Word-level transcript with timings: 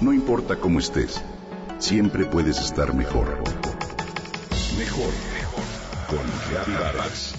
No 0.00 0.14
importa 0.14 0.56
cómo 0.56 0.78
estés, 0.78 1.22
siempre 1.78 2.24
puedes 2.24 2.58
estar 2.58 2.94
mejor. 2.94 3.36
Mejor, 4.78 5.10
mejor. 5.34 5.64
Con 6.08 6.20
Reavivadas. 6.50 7.34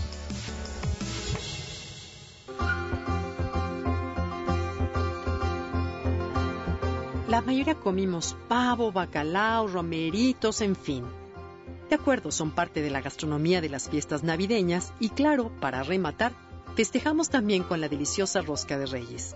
La 7.27 7.41
mayoría 7.41 7.73
comimos 7.73 8.37
pavo, 8.47 8.91
bacalao, 8.91 9.67
romeritos, 9.67 10.61
en 10.61 10.75
fin. 10.75 11.03
De 11.89 11.95
acuerdo, 11.95 12.29
son 12.31 12.51
parte 12.51 12.83
de 12.83 12.91
la 12.91 13.01
gastronomía 13.01 13.59
de 13.61 13.69
las 13.69 13.89
fiestas 13.89 14.21
navideñas 14.21 14.93
y 14.99 15.09
claro, 15.09 15.51
para 15.59 15.81
rematar, 15.81 16.33
festejamos 16.75 17.31
también 17.31 17.63
con 17.63 17.81
la 17.81 17.89
deliciosa 17.89 18.41
rosca 18.41 18.77
de 18.77 18.85
reyes. 18.85 19.35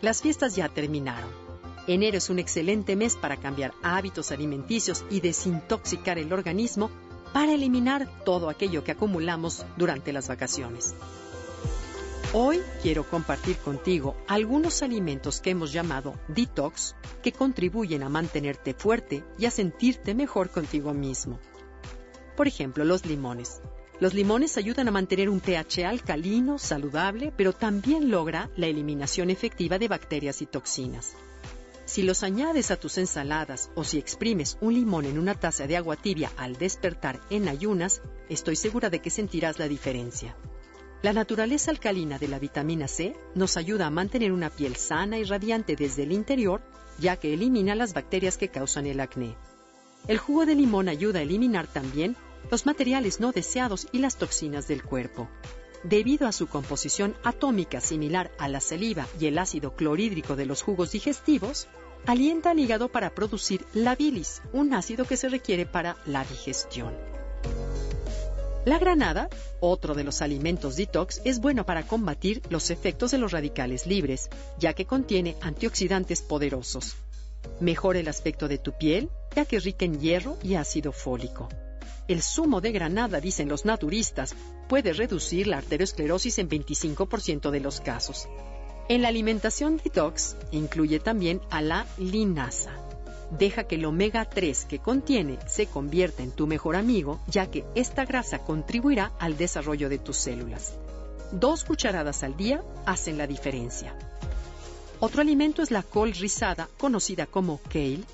Las 0.00 0.22
fiestas 0.22 0.56
ya 0.56 0.68
terminaron 0.68 1.41
Enero 1.88 2.18
es 2.18 2.30
un 2.30 2.38
excelente 2.38 2.94
mes 2.94 3.16
para 3.16 3.38
cambiar 3.38 3.74
hábitos 3.82 4.30
alimenticios 4.30 5.04
y 5.10 5.20
desintoxicar 5.20 6.16
el 6.16 6.32
organismo 6.32 6.90
para 7.32 7.54
eliminar 7.54 8.08
todo 8.24 8.48
aquello 8.48 8.84
que 8.84 8.92
acumulamos 8.92 9.64
durante 9.76 10.12
las 10.12 10.28
vacaciones. 10.28 10.94
Hoy 12.34 12.62
quiero 12.82 13.04
compartir 13.04 13.56
contigo 13.56 14.16
algunos 14.28 14.82
alimentos 14.82 15.40
que 15.40 15.50
hemos 15.50 15.72
llamado 15.72 16.14
detox 16.28 16.94
que 17.22 17.32
contribuyen 17.32 18.04
a 18.04 18.08
mantenerte 18.08 18.74
fuerte 18.74 19.24
y 19.36 19.46
a 19.46 19.50
sentirte 19.50 20.14
mejor 20.14 20.50
contigo 20.50 20.94
mismo. 20.94 21.40
Por 22.36 22.46
ejemplo, 22.46 22.84
los 22.84 23.04
limones. 23.04 23.60
Los 23.98 24.14
limones 24.14 24.56
ayudan 24.56 24.88
a 24.88 24.92
mantener 24.92 25.28
un 25.28 25.40
pH 25.40 25.84
alcalino, 25.84 26.58
saludable, 26.58 27.32
pero 27.36 27.52
también 27.52 28.10
logra 28.10 28.50
la 28.56 28.66
eliminación 28.66 29.30
efectiva 29.30 29.78
de 29.78 29.88
bacterias 29.88 30.42
y 30.42 30.46
toxinas. 30.46 31.14
Si 31.92 32.02
los 32.02 32.22
añades 32.22 32.70
a 32.70 32.78
tus 32.78 32.96
ensaladas 32.96 33.70
o 33.74 33.84
si 33.84 33.98
exprimes 33.98 34.56
un 34.62 34.72
limón 34.72 35.04
en 35.04 35.18
una 35.18 35.34
taza 35.34 35.66
de 35.66 35.76
agua 35.76 35.94
tibia 35.94 36.32
al 36.38 36.56
despertar 36.56 37.20
en 37.28 37.48
ayunas, 37.48 38.00
estoy 38.30 38.56
segura 38.56 38.88
de 38.88 39.00
que 39.00 39.10
sentirás 39.10 39.58
la 39.58 39.68
diferencia. 39.68 40.34
La 41.02 41.12
naturaleza 41.12 41.70
alcalina 41.70 42.18
de 42.18 42.28
la 42.28 42.38
vitamina 42.38 42.88
C 42.88 43.14
nos 43.34 43.58
ayuda 43.58 43.88
a 43.88 43.90
mantener 43.90 44.32
una 44.32 44.48
piel 44.48 44.76
sana 44.76 45.18
y 45.18 45.24
radiante 45.24 45.76
desde 45.76 46.04
el 46.04 46.12
interior, 46.12 46.62
ya 46.98 47.18
que 47.18 47.34
elimina 47.34 47.74
las 47.74 47.92
bacterias 47.92 48.38
que 48.38 48.48
causan 48.48 48.86
el 48.86 48.98
acné. 48.98 49.36
El 50.08 50.16
jugo 50.16 50.46
de 50.46 50.54
limón 50.54 50.88
ayuda 50.88 51.18
a 51.18 51.22
eliminar 51.24 51.66
también 51.66 52.16
los 52.50 52.64
materiales 52.64 53.20
no 53.20 53.32
deseados 53.32 53.86
y 53.92 53.98
las 53.98 54.16
toxinas 54.16 54.66
del 54.66 54.82
cuerpo 54.82 55.28
debido 55.84 56.26
a 56.26 56.32
su 56.32 56.46
composición 56.46 57.16
atómica 57.24 57.80
similar 57.80 58.30
a 58.38 58.48
la 58.48 58.60
saliva 58.60 59.06
y 59.18 59.26
el 59.26 59.38
ácido 59.38 59.74
clorhídrico 59.74 60.36
de 60.36 60.46
los 60.46 60.62
jugos 60.62 60.92
digestivos, 60.92 61.68
alienta 62.06 62.50
al 62.50 62.58
hígado 62.58 62.88
para 62.88 63.14
producir 63.14 63.64
la 63.74 63.94
bilis, 63.94 64.42
un 64.52 64.74
ácido 64.74 65.04
que 65.04 65.16
se 65.16 65.28
requiere 65.28 65.66
para 65.66 65.96
la 66.06 66.24
digestión. 66.24 66.94
La 68.64 68.78
granada, 68.78 69.28
otro 69.60 69.94
de 69.94 70.04
los 70.04 70.22
alimentos 70.22 70.76
detox, 70.76 71.20
es 71.24 71.40
bueno 71.40 71.66
para 71.66 71.84
combatir 71.84 72.42
los 72.48 72.70
efectos 72.70 73.10
de 73.10 73.18
los 73.18 73.32
radicales 73.32 73.86
libres, 73.86 74.30
ya 74.58 74.72
que 74.72 74.86
contiene 74.86 75.36
antioxidantes 75.40 76.22
poderosos. 76.22 76.94
Mejora 77.58 77.98
el 77.98 78.06
aspecto 78.06 78.46
de 78.46 78.58
tu 78.58 78.72
piel, 78.72 79.10
ya 79.34 79.44
que 79.44 79.56
es 79.56 79.64
rica 79.64 79.84
en 79.84 80.00
hierro 80.00 80.36
y 80.44 80.54
ácido 80.54 80.92
fólico. 80.92 81.48
El 82.06 82.22
zumo 82.22 82.60
de 82.60 82.70
granada, 82.70 83.20
dicen 83.20 83.48
los 83.48 83.64
naturistas, 83.64 84.34
puede 84.68 84.92
reducir 84.92 85.48
la 85.48 85.58
arteriosclerosis 85.58 86.38
en 86.38 86.48
25% 86.48 87.50
de 87.50 87.60
los 87.60 87.80
casos. 87.80 88.28
En 88.88 89.02
la 89.02 89.08
alimentación 89.08 89.80
detox 89.82 90.36
incluye 90.50 90.98
también 90.98 91.40
a 91.50 91.62
la 91.62 91.86
linasa. 91.98 92.72
Deja 93.30 93.64
que 93.64 93.76
el 93.76 93.84
omega 93.86 94.24
3 94.24 94.66
que 94.66 94.78
contiene 94.78 95.38
se 95.46 95.66
convierta 95.66 96.22
en 96.22 96.32
tu 96.32 96.46
mejor 96.46 96.76
amigo, 96.76 97.20
ya 97.26 97.50
que 97.50 97.64
esta 97.74 98.04
grasa 98.04 98.40
contribuirá 98.40 99.12
al 99.18 99.38
desarrollo 99.38 99.88
de 99.88 99.98
tus 99.98 100.18
células. 100.18 100.74
Dos 101.30 101.64
cucharadas 101.64 102.22
al 102.22 102.36
día 102.36 102.62
hacen 102.84 103.16
la 103.16 103.26
diferencia. 103.26 103.96
Otro 105.00 105.22
alimento 105.22 105.62
es 105.62 105.70
la 105.70 105.82
col 105.82 106.12
rizada, 106.12 106.68
conocida 106.76 107.26
como 107.26 107.58
kale, 107.70 108.04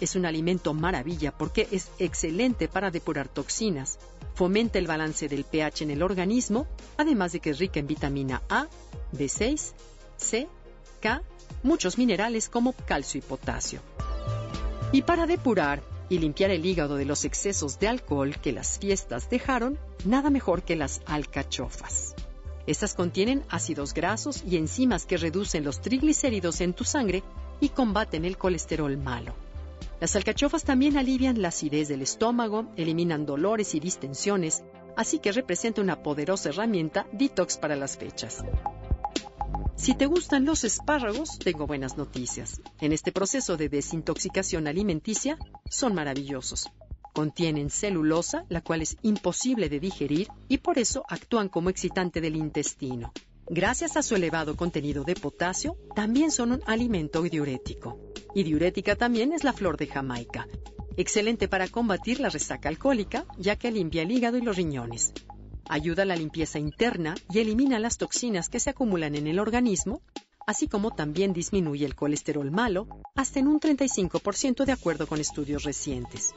es 0.00 0.16
un 0.16 0.26
alimento 0.26 0.74
maravilla 0.74 1.30
porque 1.30 1.68
es 1.70 1.88
excelente 1.98 2.66
para 2.66 2.90
depurar 2.90 3.28
toxinas, 3.28 3.98
fomenta 4.34 4.78
el 4.78 4.86
balance 4.86 5.28
del 5.28 5.44
pH 5.44 5.82
en 5.82 5.90
el 5.92 6.02
organismo, 6.02 6.66
además 6.96 7.32
de 7.32 7.40
que 7.40 7.50
es 7.50 7.58
rica 7.58 7.78
en 7.78 7.86
vitamina 7.86 8.42
A, 8.48 8.66
B6, 9.12 9.72
C, 10.16 10.48
K, 11.00 11.22
muchos 11.62 11.98
minerales 11.98 12.48
como 12.48 12.72
calcio 12.72 13.18
y 13.18 13.22
potasio. 13.22 13.80
Y 14.92 15.02
para 15.02 15.26
depurar 15.26 15.82
y 16.08 16.18
limpiar 16.18 16.50
el 16.50 16.64
hígado 16.64 16.96
de 16.96 17.04
los 17.04 17.24
excesos 17.24 17.78
de 17.78 17.88
alcohol 17.88 18.36
que 18.40 18.52
las 18.52 18.78
fiestas 18.78 19.28
dejaron, 19.30 19.78
nada 20.04 20.30
mejor 20.30 20.62
que 20.62 20.76
las 20.76 21.00
alcachofas. 21.06 22.14
Estas 22.66 22.94
contienen 22.94 23.44
ácidos 23.48 23.92
grasos 23.92 24.42
y 24.46 24.56
enzimas 24.56 25.06
que 25.06 25.16
reducen 25.16 25.64
los 25.64 25.80
triglicéridos 25.80 26.60
en 26.60 26.72
tu 26.72 26.84
sangre 26.84 27.22
y 27.60 27.68
combaten 27.70 28.24
el 28.24 28.38
colesterol 28.38 28.96
malo. 28.96 29.34
Las 30.00 30.16
alcachofas 30.16 30.64
también 30.64 30.96
alivian 30.96 31.40
la 31.40 31.48
acidez 31.48 31.88
del 31.88 32.02
estómago, 32.02 32.66
eliminan 32.76 33.26
dolores 33.26 33.74
y 33.74 33.80
distensiones, 33.80 34.62
así 34.96 35.18
que 35.18 35.32
representa 35.32 35.80
una 35.80 36.02
poderosa 36.02 36.50
herramienta 36.50 37.06
detox 37.12 37.58
para 37.58 37.76
las 37.76 37.96
fechas. 37.96 38.44
Si 39.76 39.94
te 39.94 40.06
gustan 40.06 40.44
los 40.44 40.64
espárragos, 40.64 41.38
tengo 41.38 41.66
buenas 41.66 41.96
noticias. 41.96 42.60
En 42.80 42.92
este 42.92 43.12
proceso 43.12 43.56
de 43.56 43.68
desintoxicación 43.68 44.66
alimenticia, 44.66 45.36
son 45.68 45.94
maravillosos. 45.94 46.70
Contienen 47.12 47.70
celulosa, 47.70 48.44
la 48.48 48.60
cual 48.60 48.82
es 48.82 48.96
imposible 49.02 49.68
de 49.68 49.80
digerir 49.80 50.28
y 50.48 50.58
por 50.58 50.78
eso 50.78 51.04
actúan 51.08 51.48
como 51.48 51.70
excitante 51.70 52.20
del 52.20 52.36
intestino. 52.36 53.12
Gracias 53.46 53.96
a 53.96 54.02
su 54.02 54.14
elevado 54.14 54.56
contenido 54.56 55.04
de 55.04 55.14
potasio, 55.14 55.76
también 55.94 56.30
son 56.30 56.52
un 56.52 56.62
alimento 56.66 57.22
diurético. 57.22 57.98
Y 58.34 58.42
diurética 58.44 58.96
también 58.96 59.32
es 59.32 59.44
la 59.44 59.52
flor 59.52 59.76
de 59.76 59.86
Jamaica. 59.86 60.48
Excelente 60.96 61.48
para 61.48 61.68
combatir 61.68 62.20
la 62.20 62.30
resaca 62.30 62.68
alcohólica, 62.68 63.26
ya 63.38 63.56
que 63.56 63.70
limpia 63.70 64.02
el 64.02 64.12
hígado 64.12 64.38
y 64.38 64.42
los 64.42 64.56
riñones. 64.56 65.12
Ayuda 65.68 66.02
a 66.02 66.06
la 66.06 66.16
limpieza 66.16 66.58
interna 66.58 67.14
y 67.30 67.38
elimina 67.38 67.78
las 67.78 67.96
toxinas 67.96 68.48
que 68.48 68.60
se 68.60 68.70
acumulan 68.70 69.14
en 69.14 69.26
el 69.26 69.38
organismo, 69.38 70.02
así 70.46 70.68
como 70.68 70.90
también 70.90 71.32
disminuye 71.32 71.86
el 71.86 71.94
colesterol 71.94 72.50
malo 72.50 72.86
hasta 73.14 73.38
en 73.40 73.48
un 73.48 73.60
35% 73.60 74.64
de 74.64 74.72
acuerdo 74.72 75.06
con 75.06 75.20
estudios 75.20 75.64
recientes. 75.64 76.34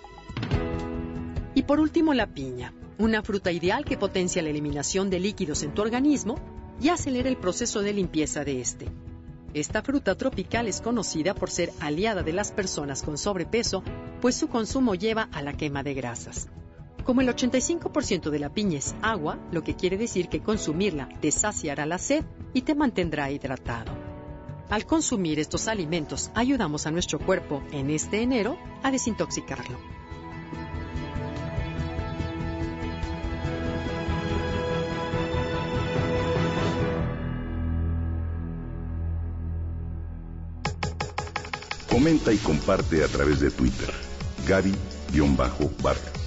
Y 1.55 1.63
por 1.63 1.79
último, 1.79 2.13
la 2.13 2.27
piña, 2.27 2.73
una 2.99 3.21
fruta 3.21 3.51
ideal 3.51 3.83
que 3.83 3.97
potencia 3.97 4.41
la 4.41 4.49
eliminación 4.49 5.09
de 5.09 5.19
líquidos 5.19 5.63
en 5.63 5.73
tu 5.73 5.81
organismo 5.81 6.35
y 6.79 6.89
acelera 6.89 7.27
el 7.27 7.37
proceso 7.37 7.81
de 7.81 7.93
limpieza 7.93 8.45
de 8.45 8.61
este. 8.61 8.87
Esta 9.53 9.81
fruta 9.81 10.15
tropical 10.15 10.67
es 10.67 10.81
conocida 10.81 11.33
por 11.33 11.49
ser 11.49 11.71
aliada 11.79 12.21
de 12.21 12.33
las 12.33 12.51
personas 12.51 13.01
con 13.01 13.17
sobrepeso, 13.17 13.83
pues 14.21 14.35
su 14.35 14.47
consumo 14.47 14.93
lleva 14.95 15.29
a 15.31 15.41
la 15.41 15.53
quema 15.53 15.83
de 15.83 15.95
grasas. 15.95 16.47
Como 17.07 17.21
el 17.21 17.29
85% 17.29 18.29
de 18.31 18.37
la 18.37 18.49
piña 18.49 18.79
es 18.79 18.93
agua, 19.01 19.39
lo 19.53 19.63
que 19.63 19.77
quiere 19.77 19.97
decir 19.97 20.27
que 20.27 20.43
consumirla 20.43 21.07
te 21.21 21.31
saciará 21.31 21.85
la 21.85 21.99
sed 21.99 22.25
y 22.53 22.63
te 22.63 22.75
mantendrá 22.75 23.31
hidratado. 23.31 23.93
Al 24.69 24.85
consumir 24.85 25.39
estos 25.39 25.69
alimentos 25.69 26.31
ayudamos 26.35 26.85
a 26.85 26.91
nuestro 26.91 27.17
cuerpo 27.17 27.63
en 27.71 27.91
este 27.91 28.21
enero 28.21 28.57
a 28.83 28.91
desintoxicarlo. 28.91 29.79
Comenta 41.89 42.33
y 42.33 42.37
comparte 42.39 43.01
a 43.01 43.07
través 43.07 43.39
de 43.39 43.49
Twitter. 43.49 43.93
Gaby-Vargas. 44.45 46.26